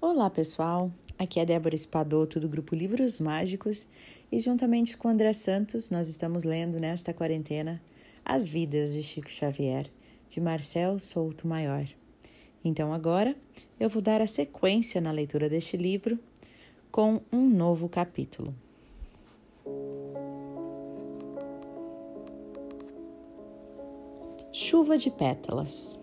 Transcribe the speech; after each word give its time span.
Olá, 0.00 0.30
pessoal. 0.30 0.92
Aqui 1.18 1.40
é 1.40 1.44
Débora 1.44 1.74
Espadoto 1.74 2.38
do 2.38 2.48
grupo 2.48 2.72
Livros 2.72 3.18
Mágicos 3.18 3.88
e 4.30 4.38
juntamente 4.38 4.96
com 4.96 5.08
André 5.08 5.32
Santos 5.32 5.90
nós 5.90 6.08
estamos 6.08 6.44
lendo 6.44 6.78
nesta 6.78 7.12
quarentena 7.12 7.82
As 8.24 8.46
Vidas 8.46 8.92
de 8.92 9.02
Chico 9.02 9.28
Xavier, 9.28 9.90
de 10.28 10.40
Marcel 10.40 11.00
Souto 11.00 11.48
Maior. 11.48 11.84
Então 12.64 12.92
agora 12.92 13.34
eu 13.80 13.88
vou 13.88 14.00
dar 14.00 14.22
a 14.22 14.26
sequência 14.28 15.00
na 15.00 15.10
leitura 15.10 15.48
deste 15.48 15.76
livro 15.76 16.16
com 16.92 17.20
um 17.32 17.48
novo 17.48 17.88
capítulo. 17.88 18.54
Chuva 24.52 24.96
de 24.96 25.10
pétalas. 25.10 25.98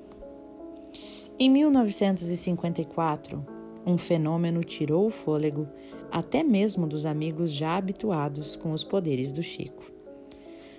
Em 1.40 1.50
1954, 1.50 3.55
um 3.86 3.98
fenômeno 3.98 4.64
tirou 4.64 5.06
o 5.06 5.12
fôlego 5.12 5.68
até 6.12 6.44
mesmo 6.44 6.88
dos 6.88 7.06
amigos 7.06 7.52
já 7.52 7.78
habituados 7.78 8.56
com 8.56 8.72
os 8.72 8.84
poderes 8.84 9.32
do 9.32 9.44
Chico. 9.44 9.84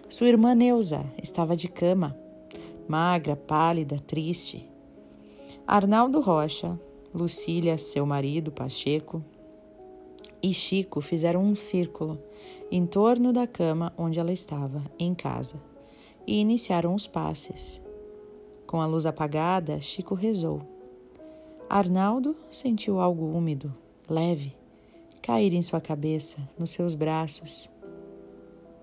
Sua 0.09 0.29
irmã 0.29 0.55
Neuza 0.55 1.05
estava 1.23 1.57
de 1.57 1.69
cama, 1.69 2.19
magra, 2.89 3.37
pálida, 3.37 3.99
triste. 3.99 4.69
Arnaldo 5.67 6.21
Rocha, 6.21 6.79
Lucília, 7.15 7.79
seu 7.79 8.05
marido, 8.05 8.51
Pacheco, 8.51 9.25
e 10.43 10.53
Chico 10.53 11.01
fizeram 11.01 11.43
um 11.43 11.55
círculo 11.55 12.21
em 12.71 12.87
torno 12.87 13.33
da 13.33 13.47
cama 13.47 13.93
onde 13.97 14.19
ela 14.19 14.33
estava, 14.33 14.83
em 14.99 15.15
casa, 15.15 15.61
e 16.27 16.41
iniciaram 16.41 16.95
os 16.95 17.07
passes. 17.07 17.81
Com 18.67 18.81
a 18.81 18.87
luz 18.87 19.07
apagada, 19.07 19.81
Chico 19.81 20.15
rezou 20.15 20.76
Arnaldo 21.69 22.37
sentiu 22.49 23.01
algo 23.01 23.27
úmido, 23.27 23.75
leve, 24.09 24.55
cair 25.21 25.53
em 25.53 25.63
sua 25.63 25.81
cabeça, 25.81 26.39
nos 26.57 26.71
seus 26.71 26.95
braços. 26.95 27.69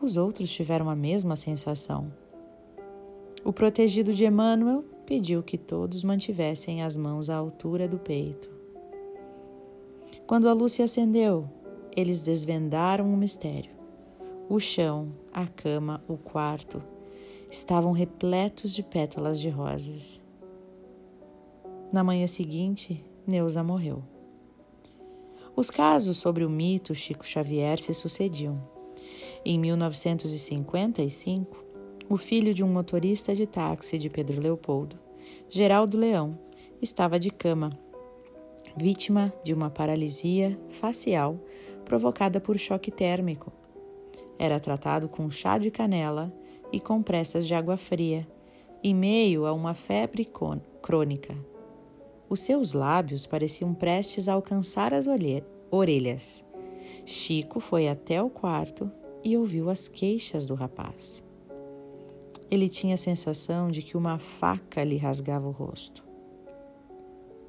Os 0.01 0.17
outros 0.17 0.51
tiveram 0.51 0.89
a 0.89 0.95
mesma 0.95 1.37
sensação. 1.37 2.11
O 3.45 3.53
protegido 3.53 4.13
de 4.13 4.25
Emmanuel 4.25 4.83
pediu 5.05 5.41
que 5.41 5.57
todos 5.57 6.03
mantivessem 6.03 6.83
as 6.83 6.97
mãos 6.97 7.29
à 7.29 7.35
altura 7.35 7.87
do 7.87 7.97
peito. 7.97 8.49
Quando 10.27 10.49
a 10.49 10.53
luz 10.53 10.73
se 10.73 10.81
acendeu, 10.81 11.49
eles 11.95 12.21
desvendaram 12.21 13.13
o 13.13 13.17
mistério. 13.17 13.71
O 14.49 14.59
chão, 14.59 15.09
a 15.33 15.47
cama, 15.47 16.03
o 16.07 16.17
quarto 16.17 16.83
estavam 17.49 17.91
repletos 17.91 18.73
de 18.73 18.81
pétalas 18.81 19.39
de 19.39 19.47
rosas. 19.49 20.22
Na 21.93 22.03
manhã 22.03 22.25
seguinte, 22.25 23.05
Neuza 23.27 23.63
morreu. 23.63 24.01
Os 25.55 25.69
casos 25.69 26.17
sobre 26.17 26.43
o 26.43 26.49
mito 26.49 26.95
Chico 26.95 27.23
Xavier 27.23 27.79
se 27.79 27.93
sucediam. 27.93 28.59
Em 29.45 29.59
1955, 29.59 31.63
o 32.09 32.17
filho 32.17 32.51
de 32.51 32.63
um 32.63 32.67
motorista 32.67 33.35
de 33.35 33.45
táxi 33.45 33.99
de 33.99 34.09
Pedro 34.09 34.41
Leopoldo, 34.41 34.97
Geraldo 35.47 35.95
Leão, 35.95 36.39
estava 36.81 37.19
de 37.19 37.29
cama, 37.29 37.69
vítima 38.75 39.31
de 39.43 39.53
uma 39.53 39.69
paralisia 39.69 40.59
facial 40.71 41.39
provocada 41.85 42.41
por 42.41 42.57
choque 42.57 42.89
térmico. 42.89 43.53
Era 44.39 44.59
tratado 44.59 45.07
com 45.07 45.29
chá 45.29 45.59
de 45.59 45.69
canela 45.69 46.33
e 46.71 46.79
compressas 46.79 47.45
de 47.45 47.53
água 47.53 47.77
fria, 47.77 48.27
em 48.83 48.95
meio 48.95 49.45
a 49.45 49.53
uma 49.53 49.75
febre 49.75 50.27
crônica. 50.81 51.52
Os 52.29 52.39
seus 52.39 52.73
lábios 52.73 53.27
pareciam 53.27 53.73
prestes 53.73 54.27
a 54.27 54.33
alcançar 54.33 54.93
as 54.93 55.05
orelhas. 55.71 56.43
Chico 57.05 57.59
foi 57.59 57.87
até 57.87 58.21
o 58.21 58.29
quarto 58.29 58.91
e 59.23 59.37
ouviu 59.37 59.69
as 59.69 59.87
queixas 59.87 60.45
do 60.45 60.53
rapaz. 60.53 61.23
Ele 62.49 62.69
tinha 62.69 62.93
a 62.93 62.97
sensação 62.97 63.69
de 63.69 63.81
que 63.81 63.97
uma 63.97 64.19
faca 64.19 64.83
lhe 64.83 64.97
rasgava 64.97 65.47
o 65.47 65.51
rosto. 65.51 66.03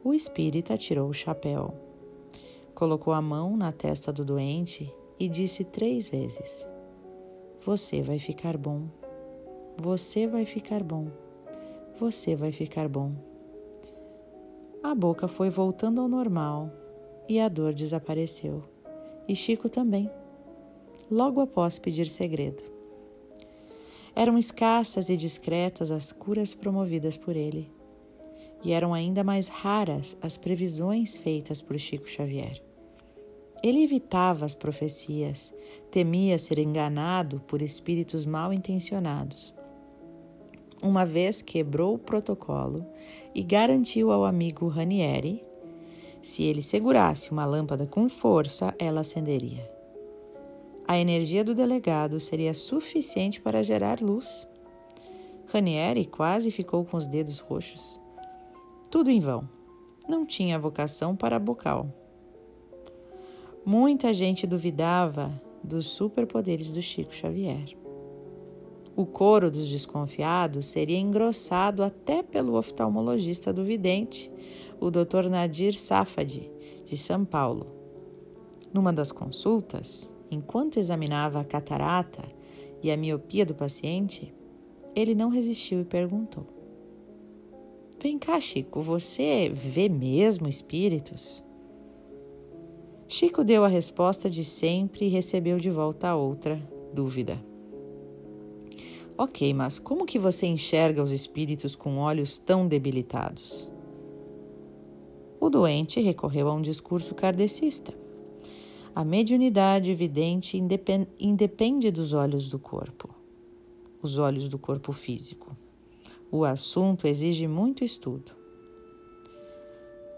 O 0.03 0.13
espírita 0.13 0.77
tirou 0.77 1.09
o 1.09 1.15
chapéu, 1.15 1.75
colocou 2.75 3.13
a 3.13 3.23
mão 3.23 3.57
na 3.57 3.73
testa 3.73 4.13
do 4.13 4.25
doente 4.25 4.93
e 5.19 5.29
disse 5.29 5.65
três 5.65 6.09
vezes: 6.09 6.69
Você 7.61 8.03
vai 8.03 8.19
ficar 8.19 8.57
bom. 8.57 8.89
Você 9.77 10.27
vai 10.27 10.45
ficar 10.45 10.83
bom. 10.83 11.09
Você 11.97 12.35
vai 12.35 12.53
ficar 12.53 12.89
bom. 12.89 13.13
A 14.85 14.95
boca 14.95 15.27
foi 15.27 15.49
voltando 15.49 15.99
ao 15.99 16.07
normal 16.07 16.71
e 17.27 17.41
a 17.41 17.49
dor 17.49 17.73
desapareceu. 17.73 18.63
E 19.27 19.35
Chico 19.35 19.67
também, 19.67 20.11
logo 21.11 21.41
após 21.41 21.79
pedir 21.79 22.07
segredo. 22.07 22.63
Eram 24.15 24.37
escassas 24.37 25.09
e 25.09 25.17
discretas 25.17 25.91
as 25.91 26.13
curas 26.13 26.53
promovidas 26.53 27.17
por 27.17 27.35
ele, 27.35 27.73
e 28.63 28.73
eram 28.73 28.93
ainda 28.93 29.25
mais 29.25 29.49
raras 29.49 30.19
as 30.21 30.37
previsões 30.37 31.17
feitas 31.17 31.63
por 31.63 31.79
Chico 31.79 32.07
Xavier. 32.07 32.63
Ele 33.63 33.83
evitava 33.83 34.45
as 34.45 34.55
profecias, 34.55 35.55
temia 35.91 36.37
ser 36.37 36.59
enganado 36.59 37.41
por 37.47 37.63
espíritos 37.63 38.27
mal 38.27 38.53
intencionados 38.53 39.55
uma 40.85 41.07
vez 41.07 41.41
quebrou 41.41 41.95
o 41.95 41.99
protocolo 41.99 42.85
e 43.35 43.43
garantiu 43.43 44.13
ao 44.13 44.25
amigo 44.25 44.69
Ranieri: 44.69 45.43
se 46.21 46.45
ele 46.45 46.61
segurasse 46.61 47.33
uma 47.33 47.47
lâmpada 47.47 47.87
com 47.87 48.09
força, 48.09 48.75
ela 48.79 49.01
acenderia. 49.01 49.69
A 50.87 50.99
energia 50.99 51.43
do 51.43 51.55
delegado 51.55 52.21
seria 52.21 52.53
suficiente 52.53 53.41
para 53.41 53.63
gerar 53.63 54.01
luz. 54.01 54.47
Ranieri 55.47 56.05
quase 56.05 56.51
ficou 56.51 56.85
com 56.85 56.99
os 56.99 57.07
dedos 57.07 57.39
roxos. 57.39 57.99
Tudo 58.91 59.11
em 59.11 59.19
vão. 59.19 59.49
Não 60.07 60.27
tinha 60.27 60.59
vocação 60.59 61.17
para 61.17 61.39
bocal. 61.39 61.89
Muita 63.65 64.13
gente 64.13 64.47
duvidava 64.47 65.33
dos 65.63 65.87
superpoderes 65.87 66.75
do 66.75 66.83
Chico 66.83 67.15
Xavier. 67.15 67.84
O 68.97 69.05
coro 69.05 69.51
dos 69.51 69.69
desconfiados 69.69 70.67
seria 70.67 70.99
engrossado 70.99 71.83
até 71.83 72.23
pelo 72.23 72.55
oftalmologista 72.55 73.53
do 73.53 73.65
vidente, 73.65 74.31
o 74.81 74.89
Dr. 74.89 75.29
Nadir 75.29 75.75
Safadi, 75.75 76.49
de 76.85 76.97
São 76.97 77.25
Paulo. 77.25 77.67
Numa 78.73 78.93
das 78.93 79.11
consultas, 79.11 80.09
enquanto 80.31 80.79
examinava 80.79 81.41
a 81.41 81.45
catarata 81.45 82.23
e 82.81 82.91
a 82.91 82.97
miopia 82.97 83.45
do 83.45 83.55
paciente, 83.55 84.33
ele 84.95 85.15
não 85.15 85.29
resistiu 85.29 85.81
e 85.81 85.85
perguntou: 85.85 86.47
Vem 88.01 88.17
cá, 88.17 88.39
Chico, 88.39 88.81
você 88.81 89.51
vê 89.53 89.89
mesmo 89.89 90.49
espíritos? 90.49 91.43
Chico 93.09 93.43
deu 93.43 93.65
a 93.65 93.69
resposta 93.69 94.31
de 94.31 94.45
sempre 94.45 95.07
e 95.07 95.09
recebeu 95.09 95.59
de 95.59 95.71
volta 95.71 96.09
a 96.09 96.17
outra 96.17 96.61
dúvida. 96.93 97.54
Ok, 99.17 99.55
mas 99.55 99.79
como 99.79 100.05
que 100.05 100.19
você 100.19 100.45
enxerga 100.45 101.01
os 101.01 101.13
espíritos 101.13 101.77
com 101.77 101.99
olhos 101.99 102.37
tão 102.37 102.67
debilitados? 102.67 103.71
O 105.39 105.49
doente 105.49 106.01
recorreu 106.01 106.49
a 106.49 106.53
um 106.53 106.61
discurso 106.61 107.15
kardecista. 107.15 107.95
A 108.93 109.05
mediunidade 109.05 109.93
evidente 109.93 110.61
independe 111.19 111.93
dos 111.93 112.13
olhos 112.13 112.49
do 112.49 112.59
corpo, 112.59 113.09
os 114.03 114.19
olhos 114.19 114.49
do 114.49 114.59
corpo 114.59 114.93
físico. 114.93 115.57
O 116.31 116.45
assunto 116.45 117.07
exige 117.07 117.47
muito 117.47 117.85
estudo. 117.85 118.33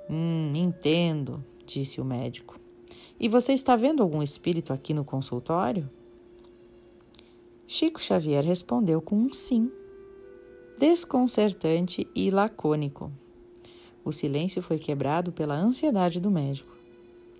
Hum, 0.09 0.53
entendo, 0.55 1.45
disse 1.67 2.01
o 2.01 2.05
médico. 2.05 2.59
E 3.21 3.29
você 3.29 3.53
está 3.53 3.77
vendo 3.77 4.03
algum 4.03 4.23
espírito 4.23 4.73
aqui 4.73 4.95
no 4.95 5.05
consultório? 5.05 5.91
Chico 7.69 8.01
Xavier 8.01 8.45
respondeu 8.45 9.03
com 9.03 9.17
um 9.17 9.33
sim, 9.33 9.69
desconcertante 10.79 12.07
e 12.15 12.31
lacônico. 12.31 13.11
O 14.05 14.13
silêncio 14.13 14.63
foi 14.63 14.79
quebrado 14.79 15.33
pela 15.33 15.57
ansiedade 15.57 16.21
do 16.21 16.31
médico. 16.31 16.73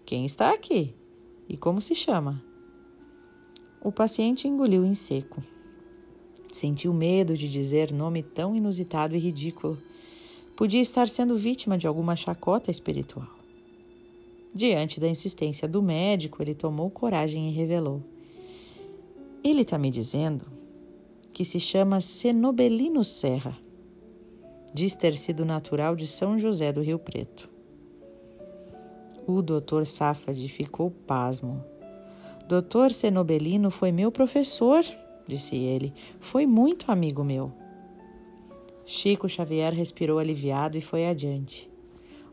Quem 0.05 0.27
está 0.27 0.53
aqui? 0.53 0.93
E 1.49 1.57
como 1.57 1.81
se 1.81 1.95
chama? 1.95 2.43
O 3.81 3.93
paciente 3.93 4.49
engoliu 4.49 4.85
em 4.85 4.95
seco. 4.95 5.41
Sentiu 6.53 6.93
medo 6.93 7.35
de 7.35 7.49
dizer 7.49 7.93
nome 7.93 8.25
tão 8.25 8.57
inusitado 8.57 9.15
e 9.15 9.19
ridículo. 9.21 9.79
Podia 10.57 10.81
estar 10.81 11.09
sendo 11.09 11.37
vítima 11.37 11.79
de 11.79 11.87
alguma 11.87 12.17
chacota 12.17 12.69
espiritual. 12.69 13.29
Diante 14.53 14.99
da 14.99 15.07
insistência 15.07 15.69
do 15.69 15.81
médico, 15.81 16.43
ele 16.43 16.55
tomou 16.55 16.91
coragem 16.91 17.49
e 17.49 17.53
revelou: 17.53 18.03
ele 19.49 19.63
está 19.63 19.79
me 19.79 19.91
dizendo 19.91 20.45
que 21.33 21.45
se 21.45 21.61
chama 21.61 22.01
Cenobelino 22.01 23.05
Serra. 23.05 23.57
Diz 24.75 24.97
ter 24.97 25.17
sido 25.17 25.45
natural 25.45 25.95
de 25.95 26.07
São 26.07 26.37
José 26.37 26.73
do 26.73 26.83
Rio 26.83 26.99
Preto. 26.99 27.49
O 29.27 29.41
doutor 29.43 29.87
Safad 29.87 30.37
ficou 30.49 30.91
pasmo. 30.91 31.65
Doutor 32.49 32.93
Cenobelino 32.93 33.71
foi 33.71 33.93
meu 33.93 34.11
professor, 34.11 34.85
disse 35.27 35.57
ele. 35.57 35.93
Foi 36.19 36.45
muito 36.45 36.91
amigo 36.91 37.23
meu. 37.23 37.53
Chico 38.85 39.29
Xavier 39.29 39.73
respirou 39.73 40.19
aliviado 40.19 40.77
e 40.77 40.81
foi 40.81 41.07
adiante. 41.07 41.71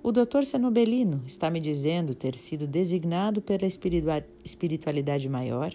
O 0.06 0.12
doutor 0.12 0.46
Cenobelino 0.46 1.24
está 1.26 1.50
me 1.50 1.62
dizendo 1.62 2.14
ter 2.14 2.36
sido 2.36 2.68
designado 2.68 3.42
pela 3.42 3.66
espiritualidade 3.66 5.30
maior 5.30 5.74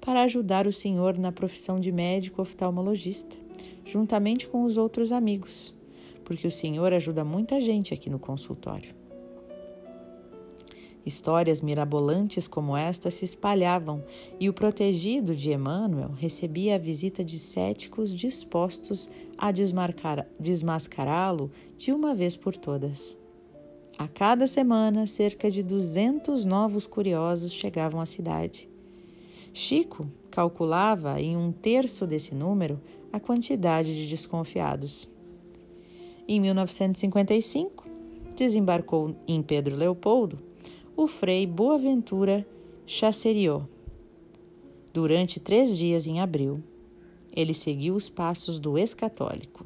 para 0.00 0.22
ajudar 0.22 0.66
o 0.66 0.72
senhor 0.72 1.18
na 1.18 1.30
profissão 1.30 1.78
de 1.78 1.92
médico 1.92 2.40
oftalmologista, 2.40 3.36
juntamente 3.84 4.48
com 4.48 4.64
os 4.64 4.78
outros 4.78 5.12
amigos, 5.12 5.74
porque 6.24 6.46
o 6.46 6.50
senhor 6.50 6.94
ajuda 6.94 7.22
muita 7.22 7.60
gente 7.60 7.92
aqui 7.92 8.08
no 8.08 8.18
consultório. 8.18 8.94
Histórias 11.04 11.60
mirabolantes 11.60 12.48
como 12.48 12.74
esta 12.74 13.10
se 13.10 13.26
espalhavam 13.26 14.02
e 14.40 14.48
o 14.48 14.54
protegido 14.54 15.36
de 15.36 15.52
Emmanuel 15.52 16.12
recebia 16.16 16.76
a 16.76 16.78
visita 16.78 17.22
de 17.22 17.38
céticos 17.38 18.14
dispostos 18.14 19.10
a 19.36 19.52
desmascará-lo 19.52 21.50
de 21.76 21.92
uma 21.92 22.14
vez 22.14 22.38
por 22.38 22.56
todas. 22.56 23.18
A 23.98 24.06
cada 24.06 24.46
semana, 24.46 25.06
cerca 25.06 25.50
de 25.50 25.62
200 25.62 26.44
novos 26.44 26.86
curiosos 26.86 27.50
chegavam 27.50 27.98
à 27.98 28.04
cidade. 28.04 28.68
Chico 29.54 30.06
calculava 30.30 31.18
em 31.18 31.34
um 31.34 31.50
terço 31.50 32.06
desse 32.06 32.34
número 32.34 32.78
a 33.10 33.18
quantidade 33.18 33.94
de 33.94 34.06
desconfiados. 34.06 35.08
Em 36.28 36.38
1955, 36.38 37.86
desembarcou 38.34 39.16
em 39.26 39.40
Pedro 39.40 39.74
Leopoldo 39.74 40.38
o 40.94 41.06
frei 41.06 41.46
Boaventura 41.46 42.46
Chasseriot. 42.86 43.64
Durante 44.92 45.40
três 45.40 45.76
dias 45.76 46.06
em 46.06 46.20
abril, 46.20 46.62
ele 47.34 47.54
seguiu 47.54 47.94
os 47.94 48.10
passos 48.10 48.58
do 48.58 48.76
ex-católico. 48.76 49.64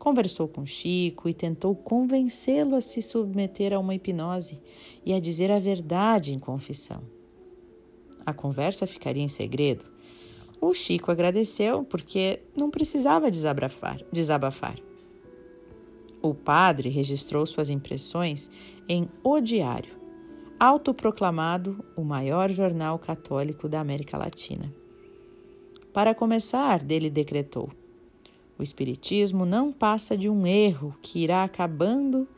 Conversou 0.00 0.48
com 0.48 0.64
Chico 0.64 1.28
e 1.28 1.34
tentou 1.34 1.76
convencê-lo 1.76 2.74
a 2.74 2.80
se 2.80 3.02
submeter 3.02 3.74
a 3.74 3.78
uma 3.78 3.94
hipnose 3.94 4.58
e 5.04 5.12
a 5.12 5.20
dizer 5.20 5.50
a 5.50 5.58
verdade 5.58 6.32
em 6.32 6.38
confissão. 6.38 7.02
A 8.24 8.32
conversa 8.32 8.86
ficaria 8.86 9.22
em 9.22 9.28
segredo. 9.28 9.84
O 10.58 10.72
Chico 10.72 11.10
agradeceu 11.10 11.84
porque 11.84 12.40
não 12.56 12.70
precisava 12.70 13.30
desabafar. 13.30 14.00
desabafar. 14.10 14.78
O 16.22 16.32
padre 16.32 16.88
registrou 16.88 17.44
suas 17.44 17.68
impressões 17.68 18.50
em 18.88 19.06
O 19.22 19.38
Diário, 19.38 20.00
autoproclamado 20.58 21.84
o 21.94 22.02
maior 22.02 22.48
jornal 22.48 22.98
católico 22.98 23.68
da 23.68 23.80
América 23.80 24.16
Latina. 24.16 24.74
Para 25.92 26.14
começar, 26.14 26.82
dele 26.82 27.10
decretou: 27.10 27.70
o 28.60 28.62
Espiritismo 28.62 29.46
não 29.46 29.72
passa 29.72 30.14
de 30.14 30.28
um 30.28 30.46
erro 30.46 30.94
que 31.00 31.20
irá 31.20 31.44
acabando 31.44 32.28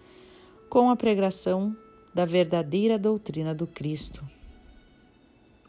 com 0.71 0.89
a 0.89 0.95
pregação 0.95 1.77
da 2.15 2.25
verdadeira 2.25 2.97
doutrina 2.97 3.53
do 3.53 3.67
Cristo. 3.67 4.25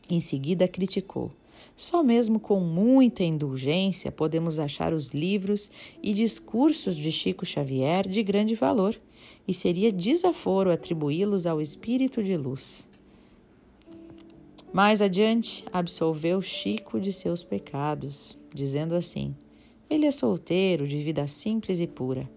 Em 0.07 0.19
seguida, 0.19 0.67
criticou: 0.67 1.31
só 1.75 2.03
mesmo 2.03 2.39
com 2.39 2.59
muita 2.59 3.23
indulgência 3.23 4.11
podemos 4.11 4.59
achar 4.59 4.93
os 4.93 5.07
livros 5.07 5.71
e 6.03 6.13
discursos 6.13 6.95
de 6.95 7.11
Chico 7.11 7.47
Xavier 7.47 8.07
de 8.07 8.21
grande 8.21 8.53
valor 8.53 8.95
e 9.47 9.55
seria 9.55 9.91
desaforo 9.91 10.71
atribuí-los 10.71 11.47
ao 11.47 11.59
espírito 11.59 12.21
de 12.21 12.37
luz. 12.37 12.87
Mais 14.71 15.01
adiante, 15.01 15.65
absolveu 15.73 16.43
Chico 16.43 16.99
de 16.99 17.11
seus 17.11 17.43
pecados, 17.43 18.37
dizendo 18.53 18.93
assim: 18.93 19.35
Ele 19.89 20.05
é 20.05 20.11
solteiro, 20.11 20.87
de 20.87 20.97
vida 21.03 21.27
simples 21.27 21.79
e 21.79 21.87
pura. 21.87 22.29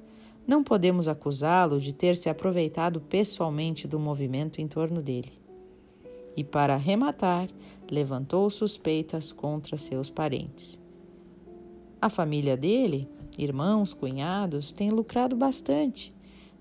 Não 0.46 0.62
podemos 0.62 1.08
acusá-lo 1.08 1.80
de 1.80 1.92
ter 1.92 2.16
se 2.16 2.28
aproveitado 2.28 3.00
pessoalmente 3.00 3.88
do 3.88 3.98
movimento 3.98 4.60
em 4.60 4.68
torno 4.68 5.02
dele. 5.02 5.32
E 6.36 6.44
para 6.44 6.74
arrematar, 6.74 7.48
levantou 7.90 8.48
suspeitas 8.50 9.32
contra 9.32 9.76
seus 9.76 10.10
parentes. 10.10 10.78
A 12.00 12.10
família 12.10 12.56
dele, 12.56 13.08
irmãos, 13.38 13.94
cunhados, 13.94 14.70
tem 14.72 14.90
lucrado 14.90 15.34
bastante 15.34 16.14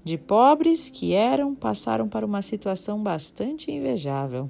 de 0.05 0.19
pobres 0.19 0.87
que 0.87 1.13
eram, 1.13 1.55
passaram 1.55 2.07
para 2.07 2.23
uma 2.23 2.43
situação 2.43 3.01
bastante 3.01 3.71
invejável. 3.71 4.47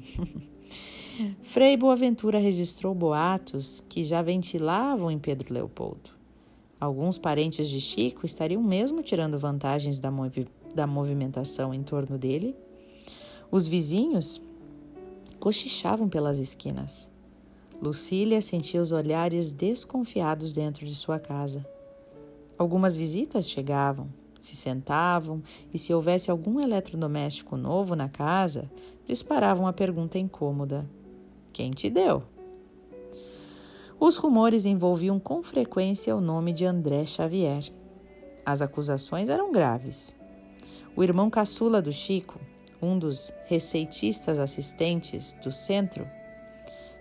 Frei 1.42 1.78
Boaventura 1.78 2.38
registrou 2.38 2.94
boatos 2.94 3.82
que 3.88 4.04
já 4.04 4.22
ventilavam 4.22 5.10
em 5.10 5.18
Pedro 5.18 5.54
Leopoldo. 5.54 6.15
Alguns 6.80 7.18
parentes 7.18 7.70
de 7.70 7.80
Chico 7.80 8.26
estariam 8.26 8.62
mesmo 8.62 9.02
tirando 9.02 9.40
vantagens 9.40 10.00
da, 10.00 10.12
movi 10.12 10.48
da 10.74 10.86
movimentação 10.86 11.74
em 11.74 11.82
torno 11.82 12.18
dele. 12.18 12.56
Os 13.50 13.68
vizinhos 13.68 14.42
cochichavam 15.40 16.10
pelas 16.10 16.38
esquinas. 16.38 17.10
Lucília 17.82 18.42
sentia 18.42 18.82
os 18.82 18.92
olhares 18.92 19.54
desconfiados 19.54 20.54
dentro 20.54 20.86
de 20.86 20.96
sua 20.96 21.20
casa. 21.20 21.66
Algumas 22.58 22.96
visitas 22.96 23.50
chegavam, 23.50 24.10
se 24.42 24.56
sentavam 24.56 25.42
e, 25.74 25.78
se 25.78 25.94
houvesse 25.94 26.32
algum 26.32 26.60
eletrodoméstico 26.60 27.58
novo 27.58 27.96
na 27.96 28.10
casa, 28.10 28.70
disparavam 29.08 29.68
a 29.68 29.74
pergunta 29.74 30.18
incômoda: 30.18 30.90
Quem 31.52 31.72
te 31.72 31.90
deu? 31.90 32.24
Os 34.00 34.18
rumores 34.18 34.66
envolviam 34.66 35.20
com 35.20 35.42
frequência 35.42 36.16
o 36.16 36.22
nome 36.22 36.54
de 36.54 36.66
André 36.66 37.06
Xavier. 37.06 37.64
As 38.46 38.62
acusações 38.62 39.30
eram 39.30 39.52
graves. 39.52 40.16
O 40.96 41.04
irmão 41.04 41.30
caçula 41.30 41.82
do 41.82 41.92
Chico, 41.92 42.40
um 42.82 42.98
dos 42.98 43.32
receitistas 43.46 44.38
assistentes 44.38 45.34
do 45.44 45.52
centro, 45.52 46.08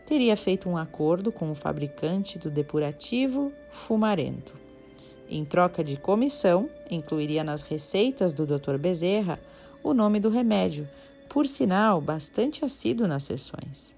teria 0.07 0.37
feito 0.37 0.69
um 0.69 0.77
acordo 0.77 1.31
com 1.31 1.51
o 1.51 1.55
fabricante 1.55 2.39
do 2.39 2.51
depurativo 2.51 3.53
fumarento 3.71 4.65
em 5.29 5.45
troca 5.45 5.83
de 5.83 5.97
comissão, 5.97 6.69
incluiria 6.91 7.43
nas 7.43 7.63
receitas 7.63 8.33
do 8.33 8.47
Dr. 8.47 8.77
Bezerra 8.79 9.39
o 9.83 9.93
nome 9.95 10.21
do 10.21 10.29
remédio, 10.29 10.89
por 11.29 11.47
sinal 11.47 12.01
bastante 12.01 12.65
assíduo 12.65 13.09
nas 13.09 13.25
sessões. 13.25 13.95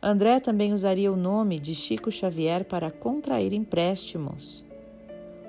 André 0.00 0.38
também 0.38 0.72
usaria 0.72 1.12
o 1.12 1.16
nome 1.16 1.58
de 1.58 1.74
Chico 1.74 2.08
Xavier 2.08 2.64
para 2.64 2.88
contrair 2.88 3.52
empréstimos. 3.52 4.64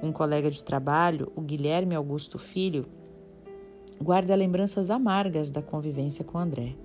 Um 0.02 0.12
colega 0.12 0.50
de 0.50 0.64
trabalho, 0.64 1.32
o 1.36 1.42
Guilherme 1.42 1.94
Augusto 1.94 2.40
Filho, 2.40 2.88
guarda 4.02 4.34
lembranças 4.34 4.90
amargas 4.90 5.52
da 5.52 5.62
convivência 5.62 6.26
com 6.26 6.40
André. 6.40 6.76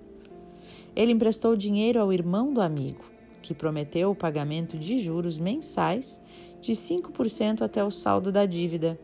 Ele 0.95 1.13
emprestou 1.13 1.57
dinheiro 1.57 1.99
ao 2.01 2.13
irmão 2.13 2.53
do 2.53 2.61
amigo, 2.61 3.05
que 3.41 3.55
prometeu 3.55 4.11
o 4.11 4.17
pagamento 4.17 4.77
de 4.77 4.99
juros 4.99 5.39
mensais 5.39 6.21
de 6.61 6.73
5% 6.73 7.63
até 7.63 7.83
o 7.83 7.91
saldo 7.91 8.31
da 8.31 8.45
dívida. 8.45 9.01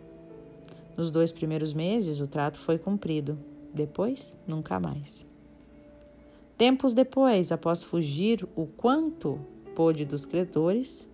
Nos 0.99 1.11
dois 1.11 1.33
primeiros 1.33 1.73
meses, 1.73 2.21
o 2.21 2.26
trato 2.26 2.59
foi 2.59 2.79
cumprido. 2.79 3.38
Depois, 3.73 4.37
nunca 4.47 4.79
mais. 4.79 5.29
Tempos 6.61 6.93
depois, 6.93 7.50
após 7.50 7.83
fugir 7.83 8.47
o 8.55 8.67
quanto 8.67 9.40
pôde 9.75 10.05
dos 10.05 10.26
credores, 10.26 11.09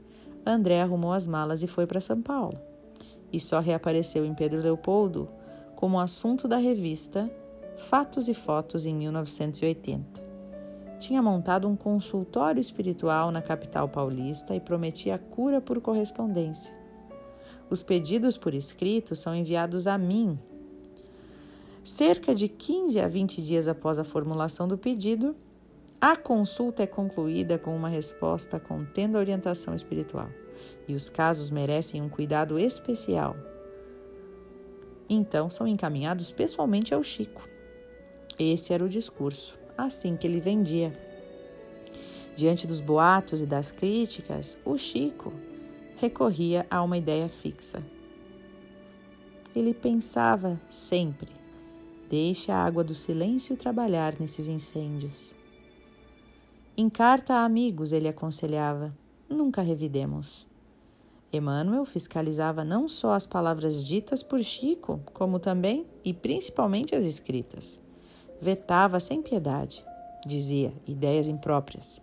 André 0.45 0.83
arrumou 0.83 1.13
as 1.13 1.25
malas 1.25 1.63
e 1.63 1.69
foi 1.69 1.87
para 1.87 2.01
São 2.01 2.21
Paulo. 2.21 2.59
E 3.33 3.39
só 3.39 3.61
reapareceu 3.61 4.25
em 4.25 4.35
Pedro 4.35 4.61
Leopoldo 4.61 5.29
como 5.77 6.01
assunto 6.01 6.49
da 6.49 6.57
revista 6.57 7.31
Fatos 7.77 8.27
e 8.29 8.35
Fotos 8.35 8.87
em 8.87 8.95
1980 8.97 10.27
tinha 10.99 11.23
montado 11.23 11.69
um 11.69 11.77
consultório 11.77 12.59
espiritual 12.59 13.31
na 13.31 13.43
capital 13.43 13.89
paulista 13.89 14.57
e 14.57 14.61
prometia 14.61 15.19
cura 15.19 15.61
por 15.61 15.81
correspondência. 15.81 16.75
Os 17.69 17.83
pedidos 17.83 18.39
por 18.39 18.55
escrito 18.55 19.15
são 19.15 19.35
enviados 19.35 19.87
a 19.87 19.99
mim. 19.99 20.39
Cerca 21.87 22.35
de 22.35 22.49
15 22.49 22.99
a 22.99 23.07
20 23.07 23.41
dias 23.41 23.69
após 23.69 23.97
a 23.97 24.03
formulação 24.03 24.67
do 24.67 24.77
pedido, 24.77 25.37
a 26.01 26.17
consulta 26.17 26.83
é 26.83 26.87
concluída 26.87 27.61
com 27.61 27.77
uma 27.77 27.89
resposta 27.89 28.59
contendo 28.59 29.17
orientação 29.17 29.73
espiritual, 29.73 30.29
e 30.89 30.97
os 30.97 31.09
casos 31.09 31.49
merecem 31.49 32.03
um 32.03 32.09
cuidado 32.09 32.59
especial. 32.59 33.37
Então 35.09 35.49
são 35.49 35.65
encaminhados 35.65 36.33
pessoalmente 36.33 36.93
ao 36.93 37.05
Chico. 37.05 37.49
Esse 38.37 38.73
era 38.73 38.85
o 38.85 38.89
discurso 38.89 39.57
assim 39.79 40.17
que 40.17 40.27
ele 40.27 40.41
vendia. 40.41 40.93
Diante 42.35 42.67
dos 42.67 42.81
boatos 42.81 43.41
e 43.41 43.47
das 43.47 43.71
críticas, 43.71 44.59
o 44.65 44.77
Chico 44.77 45.33
recorria 45.99 46.67
a 46.69 46.83
uma 46.83 46.99
ideia 46.99 47.29
fixa. 47.29 47.81
Ele 49.55 49.73
pensava 49.73 50.61
sempre 50.69 51.46
Deixe 52.09 52.53
a 52.53 52.59
água 52.59 52.85
do 52.85 52.95
silêncio 52.95 53.57
trabalhar 53.57 54.15
nesses 54.21 54.47
incêndios. 54.47 55.35
Em 56.77 56.89
carta 56.89 57.35
a 57.35 57.45
amigos, 57.45 57.93
ele 57.93 58.07
aconselhava: 58.07 58.95
nunca 59.29 59.61
revidemos. 59.61 60.47
Emmanuel 61.33 61.85
fiscalizava 61.85 62.65
não 62.65 62.89
só 62.89 63.13
as 63.13 63.27
palavras 63.27 63.85
ditas 63.85 64.23
por 64.23 64.43
Chico, 64.43 65.01
como 65.13 65.41
também 65.41 65.85
e 66.05 66.15
principalmente 66.15 66.95
as 66.95 67.05
escritas. 67.05 67.81
Vetava 68.41 69.01
sem 69.01 69.21
piedade, 69.21 69.85
dizia, 70.25 70.73
ideias 70.87 71.27
impróprias. 71.27 72.01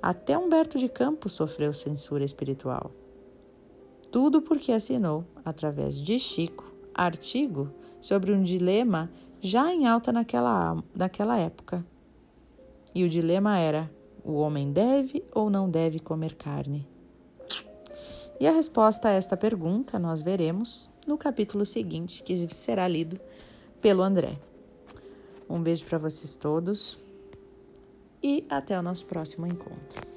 Até 0.00 0.38
Humberto 0.38 0.78
de 0.78 0.88
Campos 0.88 1.32
sofreu 1.32 1.72
censura 1.72 2.24
espiritual. 2.24 2.92
Tudo 4.12 4.40
porque 4.40 4.70
assinou, 4.70 5.24
através 5.44 6.00
de 6.00 6.18
Chico, 6.18 6.72
artigo 6.94 7.70
sobre 8.04 8.32
um 8.32 8.42
dilema 8.42 9.10
já 9.40 9.72
em 9.72 9.86
alta 9.86 10.12
naquela, 10.12 10.76
naquela 10.94 11.38
época. 11.38 11.82
E 12.94 13.02
o 13.02 13.08
dilema 13.08 13.58
era: 13.58 13.90
o 14.22 14.34
homem 14.34 14.70
deve 14.70 15.24
ou 15.34 15.48
não 15.48 15.70
deve 15.70 15.98
comer 15.98 16.34
carne? 16.34 16.86
E 18.38 18.46
a 18.46 18.52
resposta 18.52 19.08
a 19.08 19.12
esta 19.12 19.38
pergunta 19.38 19.98
nós 19.98 20.20
veremos 20.20 20.90
no 21.06 21.16
capítulo 21.16 21.64
seguinte, 21.64 22.22
que 22.22 22.46
será 22.52 22.86
lido 22.86 23.18
pelo 23.80 24.02
André. 24.02 24.38
Um 25.48 25.62
beijo 25.62 25.86
para 25.86 25.96
vocês 25.96 26.36
todos 26.36 27.00
e 28.22 28.44
até 28.50 28.78
o 28.78 28.82
nosso 28.82 29.06
próximo 29.06 29.46
encontro. 29.46 30.13